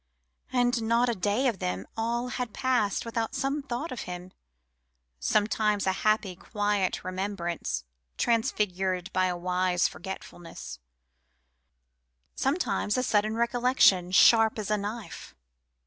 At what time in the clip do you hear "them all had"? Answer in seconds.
1.59-2.55